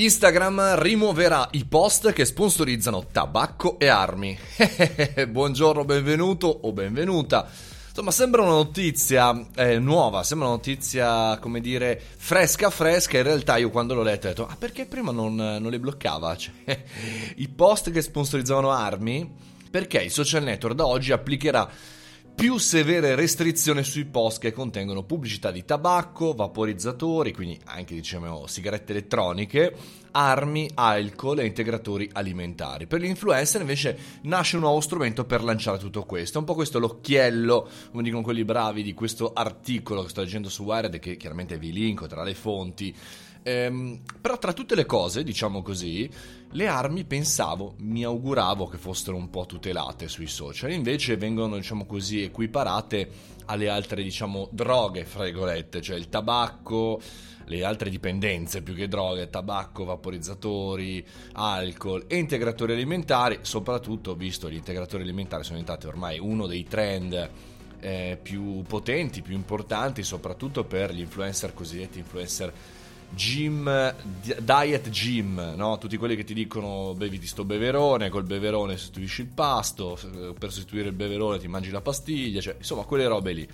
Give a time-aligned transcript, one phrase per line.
[0.00, 4.38] Instagram rimuoverà i post che sponsorizzano tabacco e armi.
[5.28, 7.48] Buongiorno, benvenuto o benvenuta.
[7.88, 13.16] Insomma, sembra una notizia eh, nuova, sembra una notizia, come dire, fresca fresca.
[13.16, 16.36] In realtà io quando l'ho letta ho detto, ah perché prima non, non le bloccava?
[16.38, 16.82] Cioè,
[17.34, 19.28] I post che sponsorizzavano armi,
[19.68, 21.68] perché il social network da oggi applicherà
[22.38, 28.92] più severe restrizioni sui post che contengono pubblicità di tabacco, vaporizzatori, quindi anche diciamo sigarette
[28.92, 29.74] elettroniche,
[30.12, 32.86] armi, alcol e integratori alimentari.
[32.86, 36.36] Per l'influencer invece nasce un nuovo strumento per lanciare tutto questo.
[36.36, 40.48] È un po' questo l'occhiello, come dicono quelli bravi, di questo articolo che sto leggendo
[40.48, 42.94] su Wired che chiaramente vi linko tra le fonti.
[43.42, 46.08] Ehm, però tra tutte le cose, diciamo così,
[46.52, 51.86] le armi pensavo, mi auguravo che fossero un po' tutelate sui social, invece vengono, diciamo
[51.86, 57.00] così, equiparate alle altre, diciamo, droghe, fra virgolette, cioè il tabacco,
[57.48, 64.56] le altre dipendenze più che droghe, tabacco, vaporizzatori, alcol e integratori alimentari, soprattutto visto gli
[64.56, 67.30] integratori alimentari sono diventati ormai uno dei trend
[67.80, 72.52] eh, più potenti, più importanti, soprattutto per gli influencer cosiddetti influencer
[73.10, 73.94] gym,
[74.38, 75.78] diet gym, no?
[75.78, 79.98] tutti quelli che ti dicono bevi sto beverone, col beverone sostituisci il pasto,
[80.38, 83.48] per sostituire il beverone ti mangi la pastiglia, cioè insomma quelle robe lì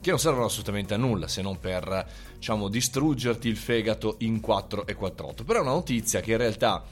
[0.00, 4.86] che non servono assolutamente a nulla se non per diciamo distruggerti il fegato in 4
[4.86, 5.44] e 48.
[5.44, 6.82] Però è una notizia che in realtà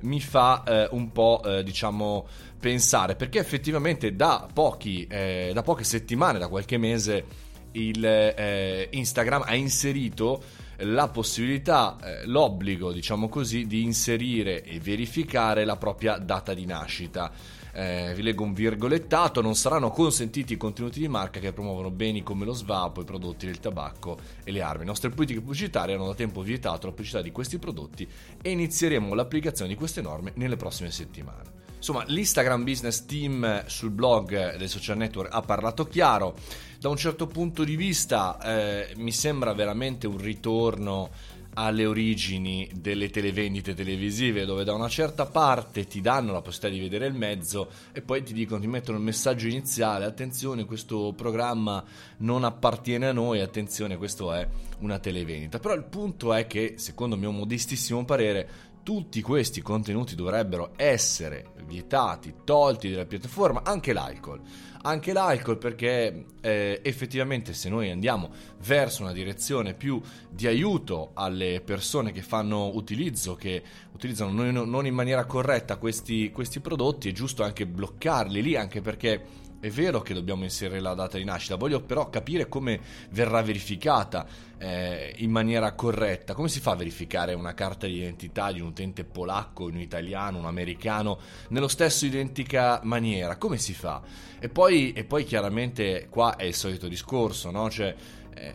[0.00, 2.26] mi fa eh, un po' eh, diciamo
[2.58, 7.24] pensare perché effettivamente da, pochi, eh, da poche settimane, da qualche mese
[7.72, 10.42] il eh, Instagram ha inserito
[10.78, 17.30] la possibilità, eh, l'obbligo, diciamo così, di inserire e verificare la propria data di nascita.
[17.76, 22.22] Eh, vi leggo un virgolettato, non saranno consentiti i contenuti di marca che promuovono beni
[22.22, 24.80] come lo svapo, i prodotti del tabacco e le armi.
[24.80, 28.08] Le nostre politiche pubblicitarie hanno da tempo vietato la pubblicità di questi prodotti
[28.40, 31.63] e inizieremo l'applicazione di queste norme nelle prossime settimane.
[31.86, 36.34] Insomma, l'Instagram Business Team sul blog del social network ha parlato chiaro.
[36.80, 41.10] Da un certo punto di vista eh, mi sembra veramente un ritorno
[41.56, 46.80] alle origini delle televendite televisive dove da una certa parte ti danno la possibilità di
[46.80, 51.84] vedere il mezzo e poi ti dicono ti mettono il messaggio iniziale attenzione questo programma
[52.18, 54.48] non appartiene a noi attenzione questo è
[54.80, 60.14] una televendita però il punto è che secondo il mio modestissimo parere tutti questi contenuti
[60.14, 64.40] dovrebbero essere vietati, tolti dalla piattaforma, anche l'alcol.
[64.82, 68.30] Anche l'alcol perché eh, effettivamente se noi andiamo
[68.66, 73.62] verso una direzione più di aiuto alle persone che fanno utilizzo, che
[73.94, 79.24] utilizzano non, in maniera corretta questi, questi prodotti, è giusto anche bloccarli lì, anche perché
[79.64, 84.26] è vero che dobbiamo inserire la data di nascita, voglio però capire come verrà verificata
[84.58, 86.34] eh, in maniera corretta.
[86.34, 90.36] Come si fa a verificare una carta di identità di un utente polacco, un italiano,
[90.36, 93.38] un americano, nello stesso identica maniera?
[93.38, 94.02] Come si fa?
[94.38, 97.70] E poi, e poi chiaramente qua è il solito discorso, no?
[97.70, 97.94] Cioè,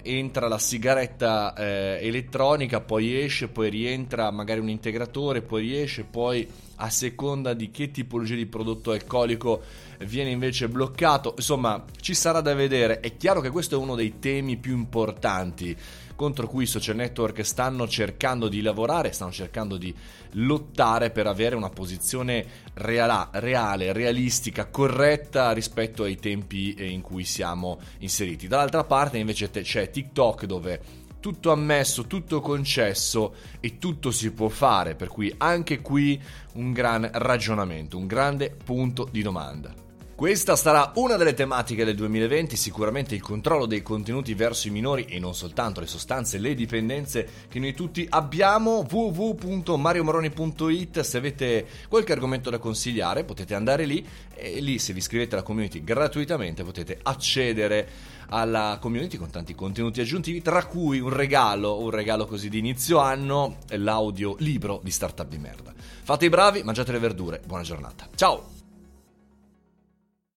[0.04, 6.48] entra la sigaretta eh, elettronica, poi esce, poi rientra magari un integratore, poi riesce, poi
[6.76, 9.62] a seconda di che tipologia di prodotto alcolico
[10.00, 11.34] viene invece bloccato.
[11.38, 13.00] Insomma, ci sarà da vedere.
[13.00, 15.76] È chiaro che questo è uno dei temi più importanti
[16.20, 19.96] contro cui i social network stanno cercando di lavorare, stanno cercando di
[20.32, 27.80] lottare per avere una posizione reala, reale, realistica, corretta rispetto ai tempi in cui siamo
[28.00, 28.50] inseriti.
[28.50, 30.82] Dall'altra parte invece c'è TikTok dove
[31.22, 36.22] tutto ammesso, tutto concesso e tutto si può fare, per cui anche qui
[36.56, 39.89] un gran ragionamento, un grande punto di domanda.
[40.20, 45.06] Questa sarà una delle tematiche del 2020, sicuramente il controllo dei contenuti verso i minori
[45.06, 48.86] e non soltanto le sostanze, le dipendenze che noi tutti abbiamo.
[48.86, 55.36] www.mariomoroni.it se avete qualche argomento da consigliare potete andare lì e lì se vi iscrivete
[55.36, 57.88] alla community gratuitamente potete accedere
[58.28, 62.98] alla community con tanti contenuti aggiuntivi, tra cui un regalo, un regalo così di inizio
[62.98, 65.74] anno, l'audio libro di Startup di merda.
[65.78, 68.10] Fate i bravi, mangiate le verdure, buona giornata.
[68.16, 68.59] Ciao!